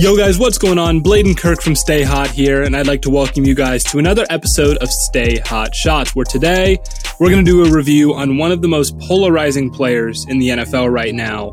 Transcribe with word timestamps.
Yo, 0.00 0.16
guys, 0.16 0.38
what's 0.38 0.58
going 0.58 0.78
on? 0.78 1.00
Bladen 1.00 1.34
Kirk 1.34 1.60
from 1.60 1.74
Stay 1.74 2.04
Hot 2.04 2.30
here, 2.30 2.62
and 2.62 2.76
I'd 2.76 2.86
like 2.86 3.02
to 3.02 3.10
welcome 3.10 3.44
you 3.44 3.56
guys 3.56 3.82
to 3.82 3.98
another 3.98 4.24
episode 4.30 4.76
of 4.76 4.88
Stay 4.88 5.38
Hot 5.46 5.74
Shots, 5.74 6.14
where 6.14 6.24
today 6.24 6.78
we're 7.18 7.30
going 7.30 7.44
to 7.44 7.50
do 7.50 7.64
a 7.64 7.76
review 7.76 8.14
on 8.14 8.36
one 8.36 8.52
of 8.52 8.62
the 8.62 8.68
most 8.68 8.96
polarizing 9.00 9.70
players 9.70 10.24
in 10.28 10.38
the 10.38 10.50
NFL 10.50 10.88
right 10.92 11.12
now, 11.12 11.50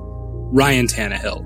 Ryan 0.54 0.86
Tannehill. 0.86 1.40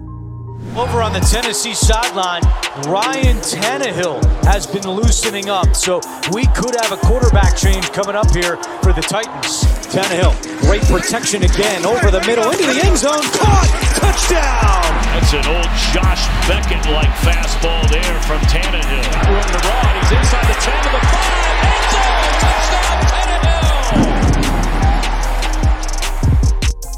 Over 0.76 1.02
on 1.02 1.14
the 1.14 1.22
Tennessee 1.22 1.74
sideline, 1.74 2.44
Ryan 2.86 3.38
Tannehill 3.38 4.22
has 4.44 4.68
been 4.68 4.84
loosening 4.84 5.50
up, 5.50 5.74
so 5.78 6.02
we 6.34 6.48
could 6.48 6.76
have 6.82 6.92
a 6.92 6.98
quarterback 6.98 7.56
change 7.56 7.90
coming 7.94 8.18
up 8.18 8.30
here 8.32 8.58
for 8.84 8.92
the 8.92 9.02
Titans. 9.02 9.64
Tannehill, 9.88 10.36
great 10.64 10.82
protection 10.82 11.44
again 11.44 11.86
over 11.86 12.12
the 12.12 12.20
middle 12.28 12.52
into 12.52 12.66
the 12.66 12.86
end 12.86 12.98
zone, 12.98 13.24
caught, 13.40 13.70
touchdown. 13.96 14.69
That's 15.10 15.34
an 15.34 15.46
old 15.48 15.66
Josh 15.92 16.28
Beckett-like 16.48 17.10
fastball 17.26 17.82
there 17.90 18.22
from 18.22 18.40
Tannehill. 18.42 19.10
Running 19.26 19.52
the 19.52 19.60
rod, 19.66 19.94
he's 19.98 20.12
inside 20.18 20.46
the 20.48 20.54
10 20.54 20.84
to 20.84 20.90
the 20.90 21.00
5, 21.02 21.66
end 21.66 21.86
zone, 21.92 22.30
touchdown 22.40 23.00
Tannehill. 23.10 23.50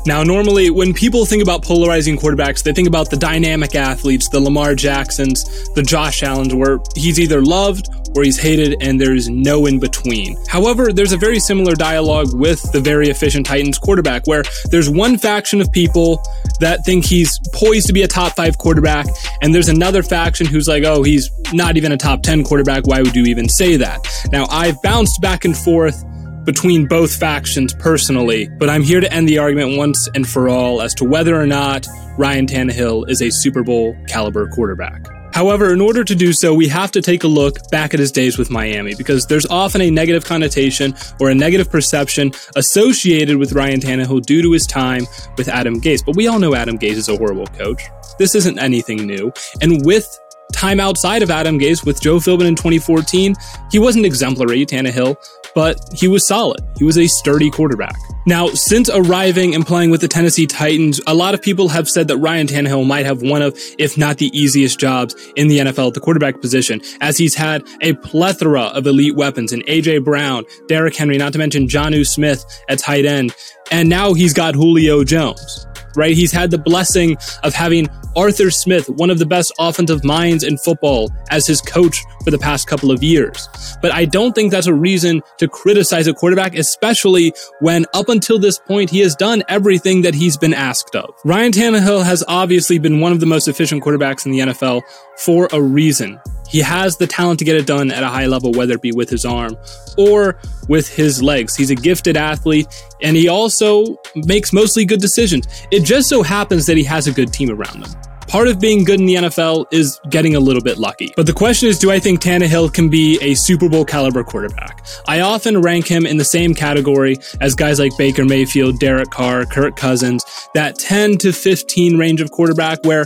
Now, 0.06 0.24
normally, 0.24 0.70
when 0.72 0.94
people 0.94 1.26
think 1.26 1.42
about 1.42 1.64
polarizing 1.64 2.18
quarterbacks, 2.18 2.64
they 2.64 2.74
think 2.74 2.88
about 2.88 3.10
the 3.10 3.18
dynamic 3.18 3.76
athletes, 3.76 4.28
the 4.28 4.40
Lamar 4.42 4.76
Jacksons, 4.76 5.70
the 5.74 5.82
Josh 5.82 6.22
Allens, 6.22 6.54
where 6.54 6.80
he's 6.96 7.20
either 7.20 7.42
loved 7.42 7.88
or 8.16 8.24
he's 8.24 8.40
hated 8.40 8.78
and 8.82 9.00
there's 9.00 9.30
no 9.30 9.66
in 9.66 9.80
between. 9.80 10.38
However, 10.48 10.92
there's 10.92 11.14
a 11.14 11.18
very 11.18 11.40
similar 11.40 11.76
dialogue 11.76 12.28
with 12.34 12.62
the 12.72 12.80
very 12.80 13.10
efficient 13.10 13.46
Titans 13.46 13.78
quarterback, 13.78 14.28
where 14.28 14.44
there's 14.70 14.90
one 14.90 15.18
faction 15.18 15.62
of 15.62 15.72
people 15.72 16.22
that 16.60 16.86
think 16.86 17.06
he's 17.06 17.40
poised 17.54 17.88
to 17.88 17.94
be 17.94 18.04
a 18.04 18.08
top 18.08 18.36
five 18.36 18.58
quarterback, 18.58 19.06
and 19.42 19.54
there's 19.54 19.70
another 19.70 20.04
faction 20.04 20.46
who's 20.46 20.68
like, 20.68 20.84
oh, 20.84 21.04
he's 21.04 21.30
not 21.54 21.78
even 21.78 21.92
a 21.92 21.98
top 21.98 22.22
10 22.22 22.44
quarterback. 22.44 22.88
Why 22.88 23.02
would 23.02 23.16
you 23.16 23.26
even 23.26 23.50
say 23.50 23.78
that? 23.78 24.08
Now, 24.32 24.46
I've 24.50 24.82
bounced 24.82 25.22
back 25.22 25.46
and 25.46 25.58
forth 25.58 26.04
between 26.46 26.88
both 26.88 27.16
factions 27.16 27.74
personally, 27.74 28.50
but 28.58 28.70
I'm 28.70 28.82
here 28.82 29.00
to 29.00 29.14
end 29.14 29.28
the 29.28 29.38
argument 29.38 29.78
once 29.78 30.10
and 30.16 30.28
for 30.28 30.50
all 30.50 30.82
as 30.82 30.94
to 30.96 31.06
whether 31.06 31.40
or 31.40 31.46
not 31.46 31.86
Ryan 32.18 32.48
Tannehill 32.48 33.10
is 33.10 33.22
a 33.22 33.30
Super 33.30 33.64
Bowl 33.64 33.96
caliber 34.08 34.48
quarterback. 34.50 35.06
However, 35.34 35.74
in 35.74 35.82
order 35.82 36.04
to 36.04 36.16
do 36.16 36.34
so, 36.34 36.54
we 36.54 36.68
have 36.68 36.92
to 36.92 37.02
take 37.02 37.24
a 37.24 37.28
look 37.28 37.70
back 37.70 37.94
at 37.94 38.00
his 38.00 38.12
days 38.12 38.38
with 38.38 38.50
Miami 38.50 38.96
because 38.96 39.26
there's 39.26 39.46
often 39.48 39.82
a 39.82 39.90
negative 39.90 40.26
connotation 40.26 40.94
or 41.20 41.30
a 41.30 41.36
negative 41.36 41.70
perception 41.70 42.32
associated 42.56 43.38
with 43.38 43.54
Ryan 43.54 43.80
Tannehill 43.80 44.26
due 44.26 44.42
to 44.42 44.52
his 44.52 44.66
time 44.66 45.08
with 45.38 45.48
Adam 45.48 45.80
Gase. 45.80 46.06
But 46.06 46.16
we 46.16 46.28
all 46.28 46.40
know 46.40 46.56
Adam 46.56 46.78
Gase 46.78 46.94
is 46.94 47.10
a 47.10 47.16
horrible 47.16 47.48
coach. 47.48 47.82
This 48.20 48.36
isn't 48.36 48.60
anything 48.60 49.08
new. 49.08 49.32
And 49.62 49.86
with 49.86 50.20
time 50.52 50.80
outside 50.80 51.24
of 51.24 51.32
Adam 51.32 51.58
Gase 51.58 51.86
with 51.86 52.02
Joe 52.02 52.18
Philbin 52.18 52.46
in 52.46 52.56
2014, 52.56 53.36
he 53.72 53.80
wasn't 53.80 54.06
exemplary, 54.06 54.66
Tannehill, 54.66 55.16
but 55.56 55.80
he 55.94 56.08
was 56.08 56.28
solid. 56.28 56.62
He 56.78 56.84
was 56.84 56.98
a 56.98 57.08
sturdy 57.08 57.50
quarterback. 57.50 57.96
Now, 58.26 58.48
since 58.50 58.90
arriving 58.90 59.56
and 59.56 59.66
playing 59.66 59.90
with 59.90 60.02
the 60.02 60.08
Tennessee 60.08 60.46
Titans, 60.46 61.02
a 61.08 61.14
lot 61.14 61.34
of 61.34 61.42
people 61.42 61.70
have 61.70 61.90
said 61.90 62.08
that 62.10 62.18
Ryan 62.18 62.48
Tannehill 62.48 62.86
might 62.86 63.06
have 63.06 63.22
one 63.22 63.42
of, 63.42 63.58
if 63.80 63.98
not 63.98 64.18
the 64.18 64.28
easiest 64.38 64.80
jobs 64.80 65.16
in 65.36 65.48
the 65.48 65.60
NFL 65.60 65.88
at 65.88 65.94
the 65.96 66.00
quarterback 66.00 66.40
position, 66.40 66.82
as 67.02 67.18
he's 67.18 67.34
had 67.34 67.64
a 67.82 67.94
plethora 67.94 68.64
of 68.64 68.86
elite 68.86 69.16
weapons 69.16 69.54
in 69.54 69.62
AJ 69.62 70.04
Brown, 70.04 70.44
Derrick 70.68 70.96
Henry, 70.96 71.18
not 71.18 71.34
to 71.34 71.40
mention 71.40 71.68
Jonnu 71.68 72.06
Smith 72.06 72.46
at 72.70 72.80
tight 72.80 73.06
end, 73.06 73.36
and 73.72 73.90
now 73.90 74.14
he's 74.14 74.34
got 74.34 74.54
Julio 74.54 75.04
Jones 75.04 75.66
right? 75.96 76.16
He's 76.16 76.32
had 76.32 76.52
the 76.52 76.58
blessing 76.58 77.18
of 77.44 77.54
having 77.54 77.90
Arthur 78.16 78.52
Smith, 78.52 78.90
one 78.90 79.10
of 79.10 79.20
the 79.20 79.26
best 79.26 79.54
offensive 79.60 80.04
minds 80.04 80.44
in 80.44 80.58
football, 80.58 81.10
as 81.30 81.48
his 81.48 81.62
coach 81.62 82.04
for 82.24 82.32
the 82.32 82.38
past 82.38 82.68
couple 82.68 82.92
of 82.92 83.04
years. 83.04 83.48
But 83.82 83.94
I 83.94 84.06
don't 84.06 84.34
think 84.34 84.52
that's 84.52 84.68
a 84.68 84.74
reason 84.74 85.22
to 85.38 85.48
criticize 85.48 86.08
a 86.08 86.14
quarterback, 86.14 86.56
especially 86.56 87.34
when 87.60 87.86
up 87.94 88.10
until 88.10 88.40
this 88.40 88.60
point, 88.60 88.90
he 88.90 89.00
has 89.00 89.16
done 89.16 89.44
everything 89.48 90.02
that 90.04 90.14
he's 90.14 90.38
been 90.38 90.54
asked 90.54 90.96
of. 90.96 91.14
Ryan 91.26 91.52
Tannehill 91.52 92.04
has 92.04 92.24
obviously 92.28 92.80
been 92.80 93.00
one 93.00 93.12
of 93.12 93.20
the 93.20 93.26
most 93.26 93.48
efficient 93.48 93.84
quarterbacks 93.84 94.26
in 94.26 94.32
the 94.32 94.40
NFL 94.40 94.82
for 95.18 95.48
a 95.52 95.62
reason. 95.62 96.20
He 96.48 96.60
has 96.60 96.98
the 96.98 97.08
talent 97.08 97.40
to 97.40 97.46
get 97.46 97.56
it 97.56 97.66
done 97.66 97.92
at 97.92 98.04
a 98.04 98.08
high 98.08 98.26
level, 98.26 98.52
whether 98.52 98.74
it 98.74 98.82
be 98.82 98.92
with 98.92 99.10
his 99.10 99.24
arm 99.24 99.56
or 99.98 100.38
with 100.68 100.94
his 100.94 101.24
legs. 101.24 101.56
He's 101.56 101.70
a 101.70 101.76
gifted 101.76 102.18
athlete 102.18 102.68
and 103.02 103.16
he 103.16 103.30
also 103.30 103.98
makes 104.16 104.52
mostly 104.52 104.84
good 104.84 105.00
decisions. 105.00 105.48
It 105.72 105.86
just 105.86 106.10
so 106.10 106.24
happens 106.24 106.66
that 106.66 106.76
he 106.76 106.84
has 106.84 107.08
a 107.08 107.14
good 107.14 107.32
team 107.32 107.50
around 107.50 107.86
him. 107.86 108.11
Part 108.32 108.48
of 108.48 108.62
being 108.62 108.86
good 108.86 109.02
in 109.02 109.06
the 109.06 109.16
NFL 109.16 109.66
is 109.72 110.00
getting 110.10 110.38
a 110.38 110.40
little 110.40 110.62
bit 110.62 110.78
lucky. 110.78 111.12
But 111.18 111.26
the 111.26 111.34
question 111.34 111.68
is, 111.68 111.78
do 111.78 111.92
I 111.92 112.00
think 112.00 112.22
Tannehill 112.22 112.74
can 112.74 112.88
be 112.88 113.20
a 113.22 113.34
Super 113.34 113.68
Bowl 113.68 113.84
caliber 113.84 114.24
quarterback? 114.24 114.86
I 115.06 115.20
often 115.20 115.62
rank 115.62 115.86
him 115.86 116.06
in 116.06 116.16
the 116.16 116.24
same 116.24 116.56
category 116.56 117.18
as 117.42 117.56
guys 117.56 117.78
like 117.78 117.92
Baker 117.98 118.24
Mayfield, 118.24 118.80
Derek 118.80 119.10
Carr, 119.10 119.46
Kirk 119.46 119.76
Cousins, 119.76 120.24
that 120.54 120.80
10 120.80 121.18
to 121.18 121.34
15 121.34 121.98
range 121.98 122.22
of 122.22 122.32
quarterback 122.32 122.80
where 122.86 123.06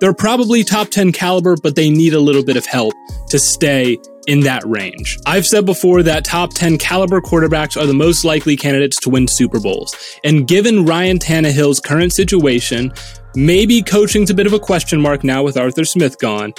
they're 0.00 0.14
probably 0.14 0.62
top 0.62 0.88
10 0.88 1.12
caliber, 1.12 1.56
but 1.62 1.74
they 1.74 1.90
need 1.90 2.14
a 2.14 2.20
little 2.20 2.44
bit 2.44 2.56
of 2.56 2.66
help 2.66 2.94
to 3.28 3.38
stay 3.38 3.98
in 4.26 4.40
that 4.40 4.62
range. 4.66 5.18
I've 5.26 5.46
said 5.46 5.64
before 5.64 6.02
that 6.02 6.24
top 6.24 6.52
10 6.54 6.78
caliber 6.78 7.20
quarterbacks 7.20 7.80
are 7.80 7.86
the 7.86 7.94
most 7.94 8.24
likely 8.24 8.56
candidates 8.56 8.98
to 9.00 9.10
win 9.10 9.28
Super 9.28 9.60
Bowls. 9.60 9.94
And 10.24 10.46
given 10.46 10.84
Ryan 10.84 11.18
Tannehill's 11.18 11.80
current 11.80 12.12
situation, 12.12 12.92
maybe 13.34 13.82
coaching's 13.82 14.30
a 14.30 14.34
bit 14.34 14.46
of 14.46 14.52
a 14.52 14.58
question 14.58 15.00
mark 15.00 15.24
now 15.24 15.42
with 15.42 15.56
Arthur 15.56 15.84
Smith 15.84 16.18
gone, 16.18 16.52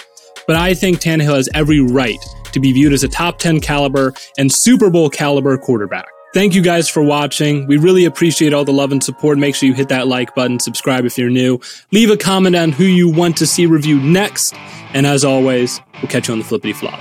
but 0.47 0.55
I 0.55 0.73
think 0.73 0.99
Tannehill 0.99 1.35
has 1.35 1.49
every 1.53 1.81
right 1.81 2.19
to 2.53 2.59
be 2.59 2.71
viewed 2.71 2.93
as 2.93 3.03
a 3.03 3.07
top 3.07 3.37
10 3.37 3.59
caliber 3.59 4.13
and 4.37 4.51
Super 4.51 4.89
Bowl 4.89 5.09
caliber 5.09 5.57
quarterback. 5.57 6.07
Thank 6.37 6.53
you 6.53 6.61
guys 6.61 6.87
for 6.87 7.01
watching. 7.01 7.65
We 7.65 7.77
really 7.77 8.05
appreciate 8.05 8.53
all 8.53 8.63
the 8.63 8.71
love 8.71 8.91
and 8.91 9.03
support. 9.03 9.39
Make 9.39 9.55
sure 9.55 9.67
you 9.67 9.73
hit 9.73 9.89
that 9.89 10.07
like 10.07 10.35
button, 10.35 10.59
subscribe 10.59 11.03
if 11.03 11.17
you're 11.17 11.31
new, 11.31 11.59
leave 11.91 12.11
a 12.11 12.15
comment 12.15 12.55
on 12.55 12.71
who 12.71 12.83
you 12.83 13.09
want 13.09 13.37
to 13.37 13.47
see 13.47 13.65
reviewed 13.65 14.03
next. 14.03 14.53
And 14.93 15.07
as 15.07 15.25
always, 15.25 15.81
we'll 15.95 16.11
catch 16.11 16.27
you 16.27 16.33
on 16.33 16.37
the 16.37 16.45
flippity 16.45 16.73
flop. 16.73 16.99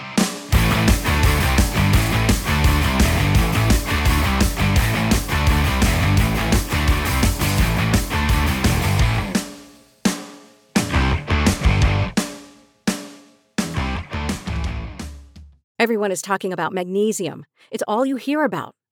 Everyone 15.79 16.11
is 16.11 16.23
talking 16.23 16.55
about 16.55 16.73
magnesium. 16.73 17.44
It's 17.71 17.85
all 17.87 18.06
you 18.06 18.17
hear 18.17 18.43
about. 18.43 18.75